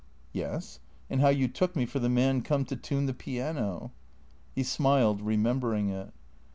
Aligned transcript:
"Yes. 0.43 0.79
And 1.11 1.21
how 1.21 1.29
you 1.29 1.47
took 1.47 1.75
me 1.75 1.85
for 1.85 1.99
the 1.99 2.09
man 2.09 2.41
come 2.41 2.65
to 2.65 2.75
tune 2.75 3.05
the 3.05 3.13
piano." 3.13 3.91
He 4.55 4.63
smiled, 4.63 5.21
remembering 5.21 5.89
it. 5.89 6.11